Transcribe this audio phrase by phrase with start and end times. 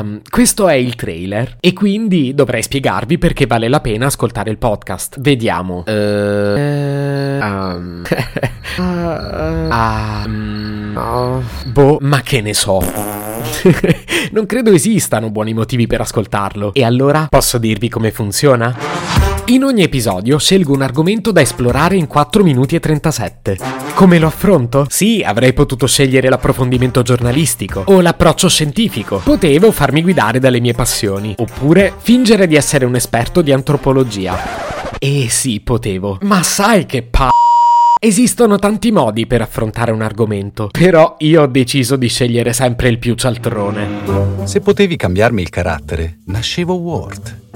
[0.00, 4.58] um, questo è il trailer e quindi dovrei spiegarvi perché vale la pena ascoltare il
[4.58, 5.20] podcast.
[5.20, 5.84] Vediamo.
[5.86, 8.02] Uh, um,
[8.78, 12.80] um, oh, boh, ma che ne so.
[14.32, 16.74] non credo esistano buoni motivi per ascoltarlo.
[16.74, 19.29] E allora posso dirvi come funziona?
[19.50, 23.58] In ogni episodio scelgo un argomento da esplorare in 4 minuti e 37.
[23.94, 24.86] Come lo affronto?
[24.88, 29.18] Sì, avrei potuto scegliere l'approfondimento giornalistico o l'approccio scientifico.
[29.18, 34.38] Potevo farmi guidare dalle mie passioni, oppure fingere di essere un esperto di antropologia.
[35.00, 36.18] E sì, potevo.
[36.22, 37.30] Ma sai che pa...
[37.98, 42.98] Esistono tanti modi per affrontare un argomento, però io ho deciso di scegliere sempre il
[42.98, 44.44] più cialtrone.
[44.44, 47.48] Se potevi cambiarmi il carattere, nascevo Ward.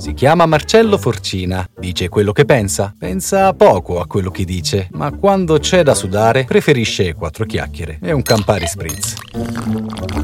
[0.00, 5.12] Si chiama Marcello Forcina, dice quello che pensa, pensa poco a quello che dice, ma
[5.12, 9.16] quando c'è da sudare preferisce quattro chiacchiere e un Campari Spritz.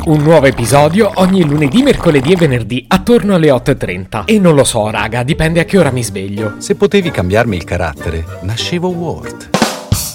[0.07, 4.25] Un nuovo episodio ogni lunedì, mercoledì e venerdì attorno alle 8.30.
[4.25, 6.55] E non lo so, raga, dipende a che ora mi sveglio.
[6.57, 9.51] Se potevi cambiarmi il carattere, nascevo Ward.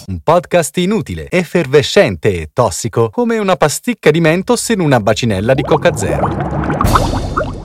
[0.08, 5.61] Un podcast inutile, effervescente e tossico, come una pasticca di mentos in una bacinella di
[5.61, 7.20] Coca Zero.